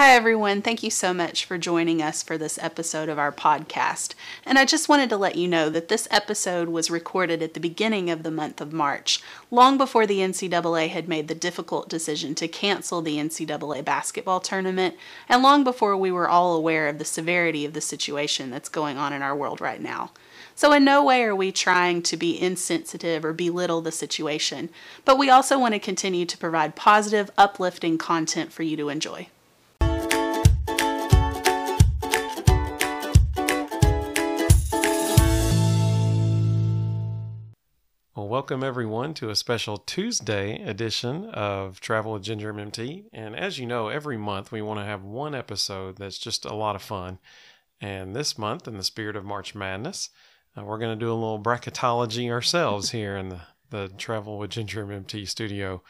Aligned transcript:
Hi, 0.00 0.14
everyone. 0.14 0.62
Thank 0.62 0.82
you 0.82 0.88
so 0.88 1.12
much 1.12 1.44
for 1.44 1.58
joining 1.58 2.00
us 2.00 2.22
for 2.22 2.38
this 2.38 2.58
episode 2.62 3.10
of 3.10 3.18
our 3.18 3.30
podcast. 3.30 4.14
And 4.46 4.58
I 4.58 4.64
just 4.64 4.88
wanted 4.88 5.10
to 5.10 5.18
let 5.18 5.36
you 5.36 5.46
know 5.46 5.68
that 5.68 5.88
this 5.88 6.08
episode 6.10 6.70
was 6.70 6.90
recorded 6.90 7.42
at 7.42 7.52
the 7.52 7.60
beginning 7.60 8.08
of 8.08 8.22
the 8.22 8.30
month 8.30 8.62
of 8.62 8.72
March, 8.72 9.20
long 9.50 9.76
before 9.76 10.06
the 10.06 10.20
NCAA 10.20 10.88
had 10.88 11.06
made 11.06 11.28
the 11.28 11.34
difficult 11.34 11.90
decision 11.90 12.34
to 12.36 12.48
cancel 12.48 13.02
the 13.02 13.18
NCAA 13.18 13.84
basketball 13.84 14.40
tournament, 14.40 14.94
and 15.28 15.42
long 15.42 15.64
before 15.64 15.94
we 15.98 16.10
were 16.10 16.30
all 16.30 16.56
aware 16.56 16.88
of 16.88 16.96
the 16.96 17.04
severity 17.04 17.66
of 17.66 17.74
the 17.74 17.82
situation 17.82 18.48
that's 18.48 18.70
going 18.70 18.96
on 18.96 19.12
in 19.12 19.20
our 19.20 19.36
world 19.36 19.60
right 19.60 19.82
now. 19.82 20.12
So, 20.54 20.72
in 20.72 20.82
no 20.82 21.04
way 21.04 21.22
are 21.24 21.36
we 21.36 21.52
trying 21.52 22.00
to 22.04 22.16
be 22.16 22.40
insensitive 22.40 23.22
or 23.22 23.34
belittle 23.34 23.82
the 23.82 23.92
situation, 23.92 24.70
but 25.04 25.18
we 25.18 25.28
also 25.28 25.58
want 25.58 25.74
to 25.74 25.78
continue 25.78 26.24
to 26.24 26.38
provide 26.38 26.74
positive, 26.74 27.30
uplifting 27.36 27.98
content 27.98 28.50
for 28.50 28.62
you 28.62 28.78
to 28.78 28.88
enjoy. 28.88 29.28
Welcome 38.40 38.64
everyone 38.64 39.12
to 39.12 39.28
a 39.28 39.36
special 39.36 39.76
Tuesday 39.76 40.62
edition 40.62 41.26
of 41.26 41.78
Travel 41.78 42.12
with 42.12 42.22
Ginger 42.22 42.54
MMT. 42.54 43.04
And 43.12 43.36
as 43.36 43.58
you 43.58 43.66
know, 43.66 43.88
every 43.88 44.16
month 44.16 44.50
we 44.50 44.62
want 44.62 44.80
to 44.80 44.84
have 44.86 45.04
one 45.04 45.34
episode 45.34 45.98
that's 45.98 46.16
just 46.16 46.46
a 46.46 46.54
lot 46.54 46.74
of 46.74 46.80
fun. 46.80 47.18
And 47.82 48.16
this 48.16 48.38
month, 48.38 48.66
in 48.66 48.78
the 48.78 48.82
spirit 48.82 49.14
of 49.14 49.26
March 49.26 49.54
Madness, 49.54 50.08
uh, 50.56 50.64
we're 50.64 50.78
going 50.78 50.98
to 50.98 51.04
do 51.04 51.12
a 51.12 51.12
little 51.12 51.38
bracketology 51.38 52.30
ourselves 52.30 52.90
here 52.92 53.14
in 53.14 53.28
the, 53.28 53.40
the 53.68 53.92
Travel 53.98 54.38
with 54.38 54.52
Ginger 54.52 54.86
MMT 54.86 55.28
studio, 55.28 55.82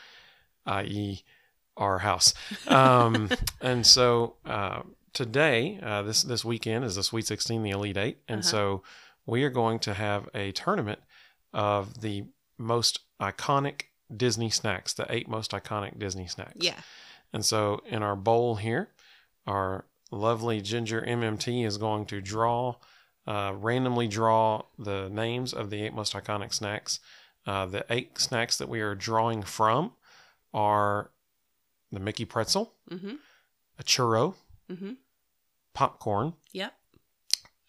i.e., 0.67 1.23
our 1.77 2.01
house. 2.01 2.35
Um, 2.67 3.31
and 3.61 3.87
so 3.87 4.35
uh, 4.45 4.83
today, 5.13 5.79
uh, 5.81 6.03
this 6.03 6.25
this 6.25 6.45
weekend 6.45 6.85
is 6.85 6.97
the 6.97 7.05
Sweet 7.05 7.29
16, 7.29 7.63
the 7.63 7.71
Elite 7.71 7.97
Eight, 7.97 8.19
and 8.27 8.41
Uh-huh. 8.41 8.51
so 8.51 8.83
we 9.25 9.45
are 9.45 9.51
going 9.51 9.79
to 9.79 9.95
have 9.95 10.29
a 10.35 10.51
tournament 10.51 10.99
of 11.53 12.01
the 12.01 12.25
most 12.61 13.01
iconic 13.21 13.83
Disney 14.15 14.51
snacks, 14.51 14.93
the 14.93 15.07
eight 15.09 15.29
most 15.29 15.51
iconic 15.53 15.99
Disney 15.99 16.27
snacks. 16.27 16.57
Yeah. 16.57 16.81
And 17.33 17.45
so 17.45 17.81
in 17.87 18.03
our 18.03 18.17
bowl 18.17 18.57
here, 18.57 18.89
our 19.47 19.87
lovely 20.11 20.61
Ginger 20.61 21.01
MMT 21.03 21.65
is 21.65 21.79
going 21.79 22.07
to 22.07 22.21
draw, 22.21 22.77
uh, 23.27 23.53
randomly 23.57 24.09
draw 24.09 24.63
the 24.79 25.09
names 25.09 25.53
of 25.53 25.71
the 25.71 25.83
eight 25.83 25.95
most 25.95 26.13
iconic 26.15 26.53
snacks. 26.53 26.99
Uh, 27.47 27.67
the 27.67 27.85
eight 27.89 28.19
snacks 28.19 28.59
that 28.59 28.69
we 28.69 28.81
are 28.81 28.95
drawing 28.95 29.43
from 29.43 29.93
are 30.53 31.11
the 31.93 32.01
Mickey 32.01 32.25
pretzel, 32.25 32.75
Mm-hmm. 32.91 33.15
a 33.79 33.83
churro, 33.85 34.35
Mm-hmm. 34.71 34.93
popcorn, 35.75 36.35
Yep. 36.53 36.73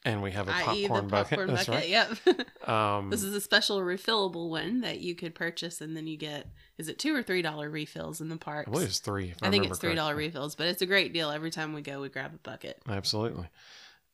And 0.05 0.21
we 0.21 0.31
have 0.31 0.47
a 0.47 0.51
popcorn, 0.51 1.07
popcorn 1.07 1.07
bucket. 1.09 1.37
bucket. 1.47 1.67
That's 1.67 1.89
Yep. 1.89 2.17
right. 2.25 2.45
Um, 2.67 3.09
this 3.09 3.23
is 3.23 3.33
a 3.33 3.41
special 3.41 3.79
refillable 3.79 4.49
one 4.49 4.81
that 4.81 4.99
you 5.01 5.15
could 5.15 5.33
purchase, 5.35 5.81
and 5.81 5.97
then 5.97 6.05
you 6.07 6.15
get 6.17 6.47
is 6.77 6.87
it 6.89 6.99
two 6.99 7.15
or 7.15 7.23
three 7.23 7.41
dollar 7.41 7.69
refills 7.69 8.21
in 8.21 8.29
the 8.29 8.37
park? 8.37 8.67
I 8.67 8.71
believe 8.71 8.87
it's 8.87 8.99
three. 8.99 9.33
I, 9.41 9.47
I 9.47 9.49
think 9.49 9.65
it's 9.65 9.79
three 9.79 9.95
dollar 9.95 10.15
refills, 10.15 10.55
but 10.55 10.67
it's 10.67 10.81
a 10.81 10.85
great 10.85 11.11
deal. 11.11 11.31
Every 11.31 11.49
time 11.51 11.73
we 11.73 11.81
go, 11.81 12.01
we 12.01 12.09
grab 12.09 12.33
a 12.35 12.37
bucket. 12.37 12.79
Absolutely. 12.87 13.47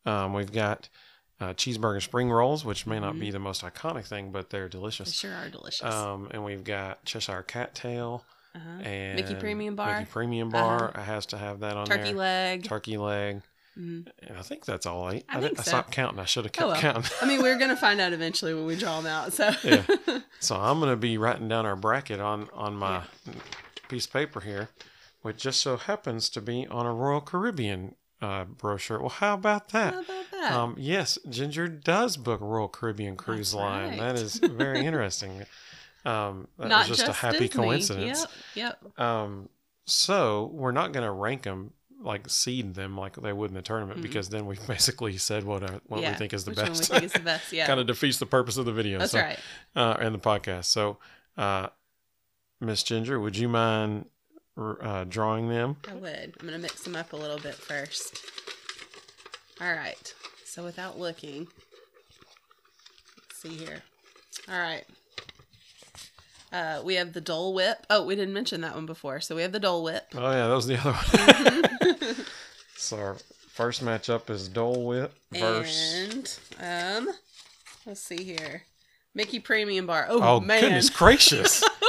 Um, 0.05 0.33
we've 0.33 0.51
got 0.51 0.87
uh, 1.39 1.53
cheeseburger 1.53 2.01
spring 2.01 2.31
rolls, 2.31 2.63
which 2.65 2.87
may 2.87 2.99
not 2.99 3.13
Mhm. 3.15 3.19
be 3.19 3.31
the 3.31 3.39
most 3.39 3.63
iconic 3.63 4.05
thing, 4.05 4.31
but 4.31 4.49
they're 4.49 4.69
delicious. 4.69 5.09
They 5.09 5.27
sure 5.27 5.35
are 5.35 5.49
delicious. 5.49 5.83
Um, 5.93 6.29
and 6.31 6.43
we've 6.43 6.63
got 6.63 7.03
Cheshire 7.05 7.43
Cattail 7.43 8.23
uh-huh. 8.55 8.81
and 8.83 9.15
Mickey 9.17 9.35
Premium 9.35 9.75
Bar, 9.75 9.99
Mickey 9.99 10.09
Premium 10.11 10.49
Bar 10.49 10.89
Uh-huh. 10.89 11.01
has 11.03 11.25
to 11.27 11.37
have 11.37 11.59
that 11.59 11.75
on 11.77 11.85
turkey 11.85 12.03
there. 12.05 12.13
leg. 12.15 12.63
Turkey 12.63 12.97
leg. 12.97 13.41
Mhm. 13.77 14.07
And 14.23 14.37
I 14.37 14.41
think 14.41 14.65
that's 14.65 14.85
all 14.85 15.09
eight. 15.11 15.25
I 15.29 15.39
did- 15.39 15.49
think 15.49 15.59
I 15.59 15.63
so. 15.63 15.69
stopped 15.69 15.91
counting. 15.91 16.19
I 16.19 16.25
should 16.25 16.45
have 16.45 16.51
kept 16.53 16.65
Oh, 16.65 16.71
well. 16.71 16.79
counting. 16.81 17.11
I 17.21 17.25
mean, 17.25 17.41
we're 17.41 17.57
gonna 17.59 17.75
find 17.87 17.99
out 18.01 18.13
eventually 18.13 18.53
when 18.53 18.65
we 18.65 18.75
draw 18.75 18.99
them 18.99 19.05
out. 19.07 19.33
So 19.33 19.51
Yeah. 19.63 19.83
so 20.39 20.55
I'm 20.55 20.79
going 20.79 20.91
to 20.91 20.97
be 20.97 21.17
writing 21.17 21.47
down 21.47 21.65
our 21.65 21.75
bracket 21.75 22.19
on 22.19 22.49
on 22.53 22.75
my 22.75 23.03
piece 23.87 24.05
of 24.07 24.13
paper 24.13 24.39
here, 24.41 24.69
which 25.21 25.37
just 25.37 25.61
so 25.61 25.77
happens 25.77 26.29
to 26.31 26.41
be 26.41 26.65
on 26.67 26.85
a 26.85 26.93
Royal 26.93 27.21
Caribbean 27.21 27.95
uh, 28.21 28.45
brochure. 28.45 28.99
Well, 28.99 29.09
how 29.09 29.35
about 29.35 29.69
that? 29.69 29.93
how 29.93 30.01
about 30.01 30.25
that? 30.31 30.51
Um, 30.53 30.75
yes, 30.79 31.19
Ginger 31.29 31.67
does 31.67 32.17
book 32.17 32.41
Royal 32.41 32.67
Caribbean 32.67 33.15
Cruise 33.15 33.53
Line. 33.53 33.97
That 33.97 34.15
is 34.15 34.37
very 34.37 34.85
interesting. 34.85 35.45
Um, 36.05 36.47
that 36.57 36.69
Not 36.69 36.87
was 36.87 36.99
just, 36.99 37.09
a 37.09 37.11
happy 37.11 37.47
Disney. 37.49 37.63
coincidence. 37.63 38.25
Yep. 38.55 38.77
Yep. 38.95 38.99
Um, 38.99 39.49
so 39.85 40.49
we're 40.53 40.71
not 40.71 40.93
going 40.93 41.03
to 41.03 41.11
rank 41.11 41.41
them 41.43 41.73
like 42.07 42.29
seed 42.29 42.73
them 42.73 42.97
like 42.97 43.15
they 43.17 43.33
would 43.33 43.51
in 43.51 43.55
the 43.55 43.61
tournament 43.61 43.99
Mm-mm. 43.99 44.03
because 44.03 44.29
then 44.29 44.45
we've 44.45 44.65
basically 44.67 45.17
said 45.17 45.43
what 45.43 45.63
uh, 45.63 45.79
what 45.85 46.01
yeah. 46.01 46.11
we 46.11 46.17
think 46.17 46.33
is 46.33 46.45
the 46.45 46.51
Which 46.51 46.57
one 46.57 46.71
we 46.71 46.77
best. 46.77 46.91
think 46.91 47.03
is 47.03 47.13
the 47.13 47.19
best? 47.19 47.53
Yeah. 47.53 47.67
kind 47.67 47.79
of 47.79 47.85
defeats 47.85 48.17
the 48.17 48.25
purpose 48.25 48.57
of 48.57 48.65
the 48.65 48.71
video. 48.71 48.99
That's 48.99 49.11
so, 49.11 49.19
right. 49.19 49.39
Uh, 49.75 49.97
and 49.99 50.15
the 50.15 50.19
podcast. 50.19 50.65
So, 50.65 50.97
uh, 51.37 51.67
Miss 52.59 52.81
Ginger, 52.81 53.19
would 53.19 53.37
you 53.37 53.47
mind 53.47 54.05
uh, 54.57 55.03
drawing 55.03 55.49
them? 55.49 55.77
I 55.87 55.93
would. 55.93 56.35
I'm 56.39 56.47
gonna 56.47 56.57
mix 56.57 56.83
them 56.83 56.95
up 56.95 57.13
a 57.13 57.17
little 57.17 57.37
bit 57.37 57.53
first. 57.53 58.25
All 59.61 59.73
right. 59.73 60.13
So 60.45 60.63
without 60.63 60.97
looking, 60.97 61.47
let's 63.17 63.41
see 63.41 63.49
here. 63.49 63.83
All 64.49 64.59
right. 64.59 64.85
Uh, 66.51 66.81
we 66.83 66.95
have 66.95 67.13
the 67.13 67.21
Dole 67.21 67.53
Whip. 67.53 67.85
Oh, 67.89 68.05
we 68.05 68.15
didn't 68.15 68.33
mention 68.33 68.61
that 68.61 68.73
one 68.75 68.85
before. 68.85 69.19
So 69.19 69.35
we 69.35 69.41
have 69.41 69.51
the 69.51 69.59
Dole 69.59 69.83
Whip. 69.83 70.05
Oh 70.15 70.31
yeah, 70.31 70.47
that 70.47 70.53
was 70.55 70.67
the 70.67 70.77
other 70.79 70.91
one. 70.93 71.03
Mhm. 71.97 72.27
so 72.77 72.97
our 72.97 73.17
first 73.49 73.83
matchup 73.83 74.29
is 74.29 74.47
Dole 74.47 74.85
Whip 74.85 75.13
versus. 75.31 76.39
and 76.59 77.07
um, 77.07 77.13
let's 77.85 78.01
see 78.01 78.23
here, 78.23 78.63
Mickey 79.13 79.39
Premium 79.39 79.87
Bar. 79.87 80.07
Oh, 80.09 80.21
Oh 80.21 80.39
man, 80.39 80.61
goodness 80.61 80.89
gracious! 80.89 81.63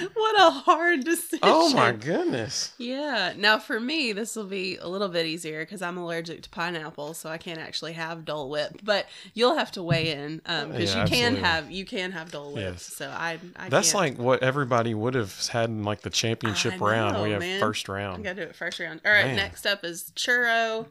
what, 0.14 0.40
a 0.40 0.50
hard 0.50 1.04
decision. 1.04 1.40
oh 1.42 1.72
my 1.74 1.92
goodness! 1.92 2.72
Yeah. 2.78 3.34
Now 3.36 3.58
for 3.58 3.78
me, 3.80 4.12
this 4.12 4.36
will 4.36 4.44
be 4.46 4.76
a 4.76 4.88
little 4.88 5.08
bit 5.08 5.26
easier 5.26 5.60
because 5.62 5.82
I'm 5.82 5.96
allergic 5.96 6.42
to 6.42 6.50
pineapple, 6.50 7.14
so 7.14 7.28
I 7.30 7.38
can't 7.38 7.58
actually 7.58 7.92
have 7.94 8.24
Dole 8.24 8.48
Whip. 8.50 8.80
But 8.82 9.06
you'll 9.34 9.56
have 9.56 9.70
to 9.72 9.82
weigh 9.82 10.12
in 10.12 10.40
um, 10.46 10.70
because 10.72 10.94
Yeah, 10.94 11.02
you 11.02 11.08
can 11.08 11.36
have 11.36 11.70
you 11.70 11.84
can 11.84 12.12
have 12.12 12.30
Dole 12.30 12.52
Whip. 12.52 12.72
Yes. 12.72 12.82
So 12.82 13.08
I, 13.08 13.38
I 13.56 13.68
That's 13.68 13.92
can't. 13.92 14.16
like 14.16 14.18
what 14.18 14.42
everybody 14.42 14.94
would 14.94 15.14
have 15.14 15.48
had 15.48 15.70
in 15.70 15.84
like 15.84 16.00
the 16.02 16.10
championship 16.10 16.74
I 16.74 16.76
round. 16.76 17.22
We 17.22 17.30
have 17.30 17.40
man. 17.40 17.60
first 17.60 17.88
round. 17.88 18.24
gotta 18.24 18.36
do 18.36 18.42
it 18.42 18.56
first 18.56 18.80
round. 18.80 19.00
All 19.04 19.12
right. 19.12 19.26
Man. 19.26 19.36
Next 19.36 19.66
up 19.66 19.84
is 19.84 20.12
churro 20.16 20.86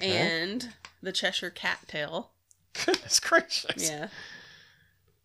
Okay. 0.00 0.10
and 0.10 0.70
the 1.02 1.12
Cheshire 1.12 1.50
Cattail. 1.50 2.30
Goodness 2.84 3.20
gracious! 3.20 3.88
Yeah. 3.90 4.08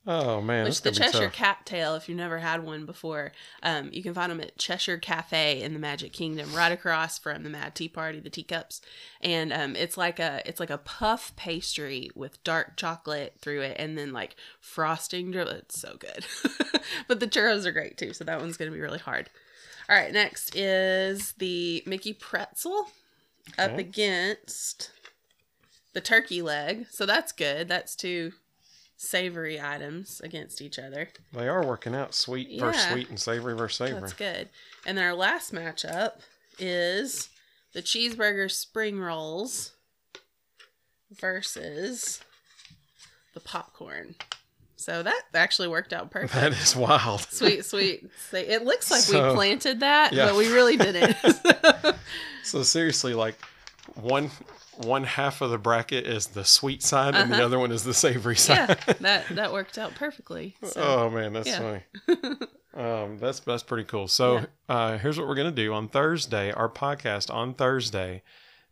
Oh 0.07 0.41
man, 0.41 0.63
Which 0.63 0.81
the 0.81 0.91
Cheshire. 0.91 1.29
Cattail, 1.29 1.93
if 1.93 2.09
you've 2.09 2.17
never 2.17 2.39
had 2.39 2.63
one 2.63 2.87
before, 2.87 3.33
um, 3.61 3.91
you 3.93 4.01
can 4.01 4.15
find 4.15 4.31
them 4.31 4.41
at 4.41 4.57
Cheshire 4.57 4.97
Cafe 4.97 5.61
in 5.61 5.73
the 5.73 5.79
Magic 5.79 6.11
Kingdom, 6.11 6.51
right 6.55 6.71
across 6.71 7.19
from 7.19 7.43
the 7.43 7.51
Mad 7.51 7.75
Tea 7.75 7.87
Party, 7.87 8.19
the 8.19 8.31
teacups, 8.31 8.81
and 9.21 9.53
um, 9.53 9.75
it's 9.75 9.97
like 9.97 10.19
a 10.19 10.41
it's 10.43 10.59
like 10.59 10.71
a 10.71 10.79
puff 10.79 11.35
pastry 11.35 12.09
with 12.15 12.43
dark 12.43 12.77
chocolate 12.77 13.35
through 13.41 13.61
it, 13.61 13.75
and 13.77 13.95
then 13.95 14.11
like 14.11 14.35
frosting. 14.59 15.31
It's 15.35 15.79
so 15.79 15.97
good, 15.99 16.25
but 17.07 17.19
the 17.19 17.27
churros 17.27 17.65
are 17.67 17.71
great 17.71 17.97
too, 17.97 18.13
so 18.13 18.23
that 18.23 18.41
one's 18.41 18.57
gonna 18.57 18.71
be 18.71 18.81
really 18.81 18.97
hard. 18.97 19.29
All 19.87 19.95
right, 19.95 20.11
next 20.11 20.55
is 20.55 21.33
the 21.33 21.83
Mickey 21.85 22.13
Pretzel 22.13 22.87
up 23.59 23.77
against 23.77 24.89
the 25.93 26.01
turkey 26.01 26.41
leg, 26.41 26.87
so 26.89 27.05
that's 27.05 27.31
good. 27.31 27.67
That's 27.67 27.95
two 27.95 28.31
savory 29.03 29.59
items 29.59 30.21
against 30.23 30.61
each 30.61 30.77
other. 30.77 31.09
They 31.33 31.47
are 31.47 31.65
working 31.65 31.95
out 31.95 32.13
sweet 32.13 32.59
versus 32.59 32.83
sweet 32.83 33.09
and 33.09 33.19
savory 33.19 33.55
versus 33.55 33.77
savory. 33.77 33.99
That's 34.01 34.13
good. 34.13 34.49
And 34.85 34.95
then 34.97 35.05
our 35.05 35.15
last 35.15 35.51
matchup 35.53 36.19
is 36.59 37.29
the 37.73 37.81
cheeseburger 37.81 38.49
spring 38.51 38.99
rolls 38.99 39.71
versus 41.19 42.21
the 43.33 43.39
popcorn. 43.39 44.15
So 44.75 45.01
that 45.03 45.21
actually 45.33 45.67
worked 45.67 45.93
out 45.93 46.11
perfect. 46.11 46.33
That 46.33 46.53
is 46.53 46.75
wild. 46.75 47.21
sweet, 47.31 47.65
sweet. 47.65 48.07
It 48.33 48.63
looks 48.65 48.91
like 48.91 49.01
So- 49.01 49.29
we 49.29 49.33
planted 49.35 49.79
that, 49.79 50.13
Yeah. 50.13 50.27
but 50.27 50.35
we 50.35 50.51
really 50.53 50.77
didn't. 50.77 51.15
So 52.43 52.63
seriously, 52.63 53.13
like 53.13 53.35
one 53.93 54.29
one 54.85 55.03
half 55.03 55.41
of 55.41 55.49
the 55.51 55.57
bracket 55.57 56.05
is 56.07 56.27
the 56.27 56.43
sweet 56.45 56.83
side, 56.83 57.15
and 57.15 57.31
the 57.31 57.35
Uh-huh. 57.35 57.45
other 57.45 57.59
one 57.59 57.71
is 57.71 57.83
the 57.83 57.93
savory 57.93 58.35
side. 58.35 58.77
yeah, 58.87 58.93
that 59.01 59.25
that 59.31 59.51
worked 59.53 59.77
out 59.77 59.95
perfectly. 59.95 60.55
So. 60.63 60.81
oh 60.81 61.09
man, 61.09 61.33
that's 61.33 61.47
yeah. 61.47 61.79
funny. 62.07 62.37
Um, 62.73 63.17
that's 63.17 63.41
that's 63.41 63.63
pretty 63.63 63.83
cool. 63.83 64.07
So 64.07 64.45
uh, 64.69 64.97
here's 64.97 65.19
what 65.19 65.27
we're 65.27 65.35
gonna 65.35 65.51
do 65.51 65.73
on 65.73 65.89
Thursday. 65.89 66.53
Our 66.53 66.69
podcast 66.69 67.29
on 67.29 67.53
Thursday 67.53 68.23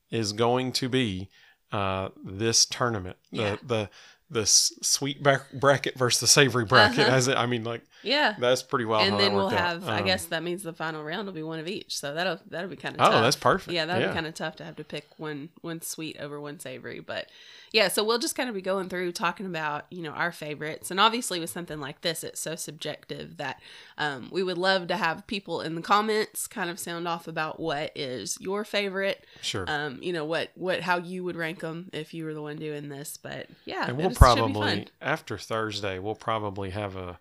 is 0.09 0.31
going 0.31 0.71
to 0.71 0.88
be 0.88 1.27
uh, 1.73 2.07
this 2.23 2.65
tournament. 2.65 3.17
Yeah. 3.29 3.57
The 3.61 3.67
the 3.67 3.67
the 3.75 3.89
s- 4.36 4.72
sweet 4.81 5.22
bracket 5.24 5.98
versus 5.98 6.20
the 6.20 6.28
savory 6.28 6.66
bracket. 6.66 7.00
Uh-huh. 7.08 7.16
As 7.16 7.28
it, 7.28 7.38
I 7.38 7.46
mean, 7.46 7.64
like 7.64 7.81
Yeah. 8.04 8.36
That's 8.40 8.64
pretty 8.64 8.86
wild. 8.86 9.04
how 9.08 9.10
and 9.16 9.20
then 9.20 9.34
we'll 9.34 9.50
have. 9.50 9.88
I 9.88 10.00
Um, 10.00 10.06
guess 10.06 10.26
that 10.26 10.44
means 10.44 10.64
the 10.64 10.74
final 10.74 11.04
round 11.04 11.26
will 11.28 11.34
be 11.34 11.44
one 11.44 11.60
of 11.60 11.68
each. 11.68 11.98
So 11.98 12.14
that'll 12.14 12.40
that'll 12.48 12.70
be 12.70 12.76
kind 12.76 12.96
of. 12.96 13.02
Oh, 13.02 13.12
tough. 13.12 13.24
that's 13.24 13.36
perfect. 13.36 13.74
Yeah, 13.74 13.86
that'll 13.86 14.02
Yeah. 14.04 14.08
be 14.10 14.14
kind 14.14 14.28
of 14.28 14.34
tough 14.36 14.56
to 14.58 14.64
have 14.64 14.76
to 14.78 14.84
pick 14.84 15.08
one 15.18 15.50
one 15.62 15.81
sweet 15.81 16.18
over 16.20 16.40
one 16.40 16.60
savory. 16.60 17.00
But 17.00 17.28
yeah, 17.72 17.88
so 17.88 18.04
we'll 18.04 18.18
just 18.18 18.36
kind 18.36 18.50
of 18.50 18.56
be 18.56 18.62
going 18.62 18.90
through 18.90 19.12
talking 19.12 19.46
about 19.46 19.86
you 19.92 20.02
know 20.02 20.12
our 20.12 20.31
favorites, 20.31 20.90
and 20.92 21.00
obviously 21.00 21.40
with 21.40 21.50
something 21.52 21.80
like 21.80 22.02
this, 22.02 22.24
it's 22.24 22.40
so 22.40 22.56
subjective 22.56 23.38
that 23.38 23.60
um, 23.98 24.30
we 24.31 24.42
would 24.44 24.58
love 24.58 24.88
to 24.88 24.98
have 24.98 25.28
people 25.28 25.62
in 25.62 25.76
the 25.76 25.81
comments 25.81 26.48
kind 26.48 26.70
of 26.70 26.80
sound 26.80 27.08
off 27.08 27.28
about 27.28 27.60
what 27.60 27.92
is 27.96 28.38
your 28.40 28.64
favorite. 28.64 29.26
Sure. 29.42 29.66
Um, 29.68 30.00
you 30.02 30.14
know 30.14 30.26
what 30.26 30.50
what 30.56 30.81
how 30.81 30.98
you 30.98 31.24
would 31.24 31.36
rank 31.36 31.60
them 31.60 31.90
if 31.94 32.14
you 32.14 32.26
were 32.26 32.34
the 32.34 32.42
one 32.42 32.56
doing 32.58 32.90
this. 32.90 33.18
But 33.18 33.48
yeah, 33.66 33.92
and 34.21 34.38
it 34.38 34.42
we'll 34.42 34.48
should 34.48 34.48
be 34.48 34.54
probably 34.54 34.88
after 35.01 35.38
Thursday 35.38 36.00
we'll 36.00 36.16
probably 36.16 36.69
have 36.71 36.95
a 36.95 37.19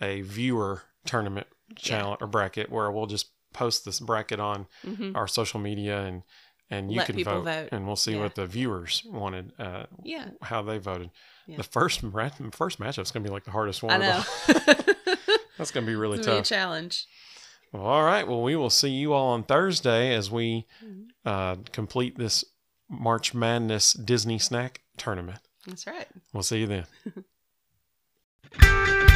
a 0.00 0.20
viewer 0.22 0.82
tournament 1.06 1.46
challenge 1.76 2.18
or 2.20 2.26
bracket 2.26 2.70
where 2.70 2.90
we'll 2.90 3.06
just 3.06 3.30
post 3.52 3.84
this 3.84 4.00
bracket 4.00 4.40
on 4.40 4.66
Mhm. 4.84 5.14
our 5.16 5.26
social 5.28 5.60
media 5.60 6.00
and 6.02 6.22
and 6.70 6.90
you 6.90 6.96
Let 6.98 7.06
can 7.06 7.22
vote, 7.22 7.44
vote. 7.44 7.68
and 7.70 7.86
we'll 7.86 7.96
see 7.96 8.12
Yeah. 8.12 8.20
what 8.22 8.34
the 8.34 8.46
viewers 8.46 9.02
wanted 9.04 9.52
uh 9.58 9.84
Yeah, 10.02 10.30
how 10.42 10.62
they 10.62 10.78
voted. 10.78 11.10
Yeah. 11.46 11.58
The 11.58 11.64
first 11.64 12.02
ma- 12.02 12.30
first 12.52 12.80
is 12.80 13.10
going 13.10 13.24
to 13.24 13.28
be 13.28 13.28
like 13.30 13.44
the 13.44 13.50
hardest 13.50 13.82
one. 13.82 13.92
I 13.92 13.98
know. 13.98 14.22
That's 15.58 15.70
going 15.70 15.84
to 15.84 15.90
be 15.90 15.96
really 15.96 16.18
gonna 16.18 16.30
be 16.30 16.36
tough. 16.38 16.46
challenge. 16.46 17.06
Well, 17.72 17.82
all 17.84 18.02
right. 18.04 18.26
Well, 18.26 18.42
we 18.42 18.56
will 18.56 18.70
see 18.70 18.90
you 18.90 19.12
all 19.12 19.28
on 19.32 19.44
Thursday 19.44 20.14
as 20.14 20.30
we 20.30 20.66
Mhm. 20.84 21.06
uh, 21.24 21.56
complete 21.72 22.16
this 22.16 22.44
March 22.88 23.34
Madness 23.34 23.92
Disney 23.92 24.38
snack 24.38 24.82
tournament. 24.96 25.40
That's 25.66 25.86
right. 25.86 26.08
We'll 26.32 26.42
see 26.42 26.58
you 26.58 26.66
then. 26.66 26.86